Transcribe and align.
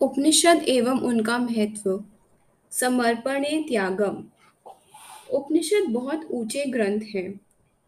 उपनिषद 0.00 0.62
एवं 0.68 1.00
उनका 1.00 1.38
महत्व। 1.38 2.04
समर्पणे 2.70 3.62
त्यागम। 3.62 4.24
उपनिषद 5.32 5.92
बहुत 5.92 6.28
ऊँचे 6.30 6.64
ग्रंथ 6.64 7.00
हैं। 7.14 7.40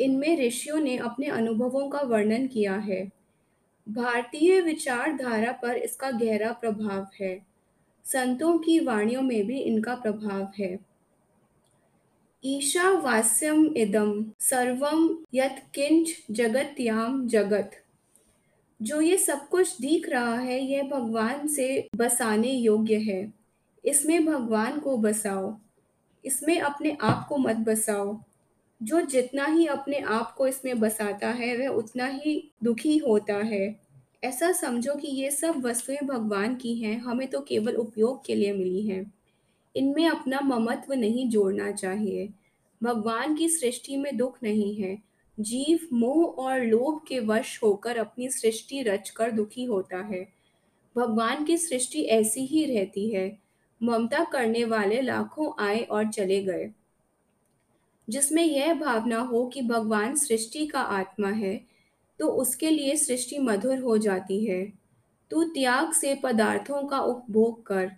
इनमें 0.00 0.46
ऋषियों 0.46 0.80
ने 0.80 0.96
अपने 0.96 1.26
अनुभवों 1.26 1.88
का 1.88 2.00
वर्णन 2.00 2.46
किया 2.46 2.76
है। 2.76 3.10
भारतीय 3.88 4.60
विचारधारा 4.60 5.52
पर 5.52 5.76
इसका 5.76 6.10
गहरा 6.10 6.52
प्रभाव 6.52 7.06
है। 7.20 7.46
संतों 8.04 8.58
की 8.58 8.80
वाणियों 8.80 9.22
में 9.22 9.46
भी 9.46 9.58
इनका 9.58 9.94
प्रभाव 9.94 10.52
है। 10.58 10.78
ईशावास्यम 12.44 13.74
इदम 13.76 14.32
सर्वम 14.40 15.24
यत्किंच 15.34 16.22
जगत्याम 16.30 17.28
जगत। 17.28 17.83
जो 18.82 19.00
ये 19.00 19.16
सब 19.16 19.48
कुछ 19.48 19.80
दिख 19.80 20.08
रहा 20.08 20.38
है, 20.38 20.64
यह 20.64 20.82
भगवान 20.82 21.48
से 21.48 21.88
बसाने 21.96 22.50
योग्य 22.50 22.96
है। 22.96 23.34
इसमें 23.84 24.26
भगवान 24.26 24.80
को 24.80 24.96
बसाओ। 24.96 25.58
इसमें 26.24 26.60
अपने 26.60 26.96
आप 27.00 27.26
को 27.28 27.36
मत 27.36 27.56
बसाओ। 27.56 28.20
जो 28.82 29.00
जितना 29.00 29.46
ही 29.46 29.66
अपने 29.66 29.98
आप 29.98 30.34
को 30.34 30.46
इसमें 30.46 30.80
बसाता 30.80 31.28
है, 31.28 31.56
वह 31.56 31.66
उतना 31.66 32.06
ही 32.06 32.50
दुखी 32.64 32.98
होता 32.98 33.34
है। 33.34 33.80
ऐसा 34.24 34.52
समझो 34.52 34.94
कि 34.94 35.08
ये 35.08 35.30
सब 35.30 35.66
वस्तुएँ 35.66 35.98
भगवान 36.04 36.56
की 36.56 36.74
हैं, 36.74 36.98
हमें 36.98 37.28
तो 37.28 37.40
केवल 37.40 37.74
उपयोग 37.74 38.26
के 38.26 38.34
लिए 38.34 38.52
मिली 38.52 38.86
हैं। 38.86 39.14
इनमें 39.76 40.08
अपना 40.08 40.40
ममत्व 40.40 40.94
नहीं 40.94 41.28
जोड़ना 41.28 41.72
चाहिए। 41.72 42.28
भगवान 42.82 43.34
की 43.34 43.48
सृष्टि 43.48 43.96
में 43.96 44.16
दुख 44.16 44.38
नहीं 44.42 44.74
है। 44.76 45.13
जीव, 45.40 45.88
मोह 45.92 46.44
और 46.44 46.60
लोभ 46.60 47.00
के 47.08 47.20
वश 47.20 47.60
होकर 47.62 47.96
अपनी 47.96 48.28
सृष्टि 48.28 48.82
रचकर 48.82 49.30
दुखी 49.30 49.64
होता 49.64 49.96
है। 49.96 50.28
भगवान 50.96 51.44
की 51.44 51.56
सृष्टि 51.58 52.02
ऐसी 52.02 52.40
ही 52.40 52.64
रहती 52.64 53.08
है। 53.10 53.38
ममता 53.82 54.24
करने 54.24 54.64
वाले 54.64 55.00
लाखों 55.00 55.64
आए 55.64 55.80
और 55.80 56.08
चले 56.08 56.42
गए। 56.44 56.70
जिसमें 58.10 58.44
यह 58.44 58.74
भावना 58.74 59.18
हो 59.18 59.46
कि 59.46 59.62
भगवान 59.62 60.16
सृष्टि 60.16 60.66
का 60.66 60.80
आत्मा 60.80 61.28
है 61.28 61.66
तो 62.18 62.28
उसके 62.28 62.70
लिए 62.70 62.96
सृष्टि 62.96 63.38
मधुर 63.38 63.78
हो 63.78 63.98
जाती 63.98 64.44
है। 64.44 64.72
तू 65.30 65.44
त्याग 65.44 65.92
से 65.92 66.14
पदार्थों 66.14 66.84
का 66.84 67.00
उपभोग 67.00 67.66
कर। 67.66 67.92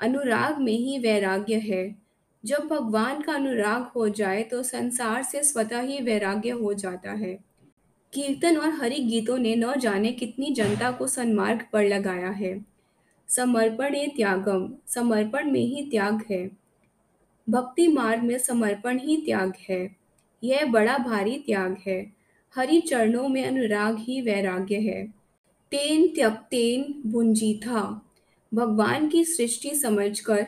अनुराग 0.00 0.58
में 0.58 0.72
ही 0.72 0.98
वैराग्य 0.98 1.54
है। 1.54 2.01
जब 2.44 2.58
भगवान 2.58 3.20
का 3.20 3.34
अनुराग 3.34 3.82
हो 3.82 4.08
जाए 4.08 4.42
तो 4.42 4.62
संसार 4.62 5.22
से 5.22 5.42
स्वतः 5.42 5.80
ही 5.80 6.00
वैराग्य 6.00 6.50
हो 6.50 6.74
जाता 6.74 7.12
है। 7.12 7.38
कीर्तन 8.12 8.56
और 8.56 8.68
हरि 8.68 8.98
गीतों 8.98 9.38
ने 9.38 9.56
न 9.56 9.78
जाने 9.78 10.12
कितनी 10.12 10.50
जनता 10.50 10.90
को 10.90 11.06
सन्मार्ग 11.06 11.66
पर 11.72 11.84
लगाया 11.84 12.30
है। 12.30 12.66
समर्पण 13.28 13.94
ए 13.94 14.06
त्यागम, 14.06 14.74
समर्पण 14.86 15.50
में 15.50 15.60
ही 15.60 15.90
त्याग 15.90 16.24
है। 16.30 16.50
भक्ति 17.48 17.88
मार्ग 17.88 18.22
में 18.22 18.38
समर्पण 18.38 18.98
ही 18.98 19.16
त्याग 19.16 19.52
है। 19.68 19.96
यह 20.44 20.64
बड़ा 20.64 20.98
भारी 20.98 21.42
त्याग 21.46 21.76
है। 21.86 22.12
हरि 22.54 22.80
चरणों 22.80 23.28
में 23.28 23.44
अनुराग 23.44 23.96
ही 23.98 24.20
वैराग्य 24.20 24.76
है। 24.76 25.06
तेन 25.70 26.08
त्यक्तेन 26.08 27.02
भुंजी 27.06 27.54
था 27.54 28.10
भगवान 28.54 29.08
की 29.08 29.24
सृष्टि 29.24 29.70
समझकर 29.70 30.46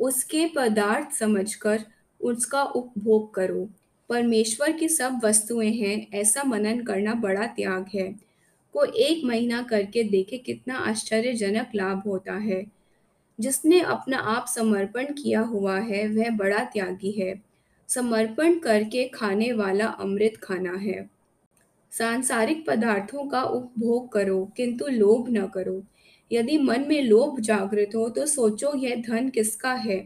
उसके 0.00 0.46
पदार्थ 0.56 1.14
समझकर 1.14 1.84
उसका 2.20 2.62
उपभोग 2.62 3.34
करो। 3.34 3.68
परमेश्वर 4.08 4.72
की 4.72 4.88
सब 4.88 5.20
वस्तुएँ 5.24 5.72
हैं, 5.72 6.06
ऐसा 6.14 6.42
मनन 6.42 6.80
करना 6.82 7.14
बड़ा 7.14 7.46
त्याग 7.46 7.86
है। 7.94 8.12
को 8.72 8.84
एक 8.84 9.24
महीना 9.24 9.62
करके 9.62 10.02
देखे 10.02 10.38
कितना 10.38 10.74
आश्चर्यजनक 10.74 11.66
लाभ 11.74 12.02
होता 12.06 12.32
है। 12.32 12.66
जिसने 13.40 13.80
अपना 13.80 14.18
आप 14.18 14.46
समर्पण 14.46 15.04
किया 15.04 15.40
हुआ 15.40 15.78
है, 15.78 16.08
वह 16.08 16.30
बड़ा 16.30 16.58
त्यागी 16.58 17.10
है। 17.10 17.42
समर्पण 17.88 18.58
करके 18.58 19.08
खाने 19.08 19.52
वाला 19.52 19.86
अमृत 19.86 20.32
खाना 20.42 20.72
है। 20.72 21.10
सांसारिक 21.92 22.66
पदार्थों 22.66 23.26
का 23.26 23.42
उपभोग 23.42 24.12
करो, 24.12 24.52
किंतु 24.56 24.86
लोभ 24.86 25.26
न 25.28 25.46
करो। 25.46 25.82
यदि 26.32 26.58
मन 26.58 26.84
में 26.88 27.02
लोभ 27.02 27.40
जागृत 27.40 27.94
हो 27.94 28.08
तो 28.08 28.26
सोचो 28.26 28.72
यह 28.76 29.02
धन 29.08 29.28
किसका 29.28 29.72
है? 29.72 29.98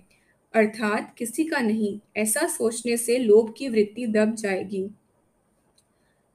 अर्थात 0.55 1.15
किसी 1.19 1.45
का 1.45 1.59
नहीं, 1.59 1.99
ऐसा 2.17 2.47
सोचने 2.47 2.97
से 2.97 3.19
लोभ 3.19 3.55
की 3.59 3.69
वृत्ति 3.69 4.07
दब 4.07 4.35
जाएगी। 4.35 4.89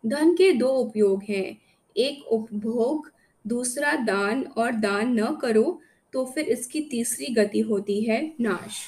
धन 0.03 0.33
के 0.33 0.51
दो 0.53 0.67
उपयोग 0.67 1.23
हैं। 1.23 1.57
एक 1.95 2.23
उपभोग, 2.27 3.11
दूसरा 3.45 3.95
दान, 3.95 4.43
और 4.43 4.71
दान 4.71 5.19
न 5.19 5.35
करो 5.35 5.79
तो 6.13 6.25
फिर 6.25 6.45
इसकी 6.45 6.81
तीसरी 6.81 7.33
गति 7.33 7.59
होती 7.59 8.01
है 8.01 8.21
नाश। 8.41 8.79